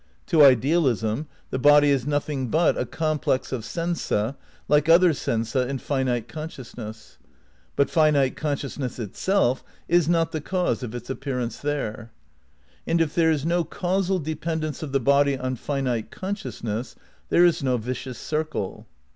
To 0.25 0.43
idealism 0.43 1.27
the 1.51 1.59
body 1.59 1.91
is 1.91 2.07
nothing 2.07 2.47
but 2.47 2.75
a 2.75 2.87
complex 2.87 3.51
of 3.51 3.61
sensa 3.63 4.35
like 4.67 4.89
other 4.89 5.11
sensa 5.13 5.67
in 5.67 5.77
finite 5.77 6.27
conscious 6.27 6.75
ness; 6.75 7.19
but 7.75 7.87
finite 7.87 8.35
consciousness 8.35 8.97
itself 8.97 9.63
is 9.87 10.09
not 10.09 10.31
the 10.31 10.41
causa 10.41 10.87
of 10.87 10.95
its 10.95 11.11
appearance 11.11 11.59
there. 11.59 12.11
And 12.87 12.99
if 12.99 13.13
there 13.13 13.29
is 13.29 13.45
no 13.45 13.63
causal 13.63 14.17
de 14.17 14.33
pendence 14.33 14.81
of 14.81 14.91
the 14.91 14.99
body 14.99 15.37
on 15.37 15.55
finite 15.55 16.09
consciousness 16.09 16.95
there 17.29 17.45
is 17.45 17.61
no 17.61 17.77
vicious 17.77 18.17
circle. 18.17 18.87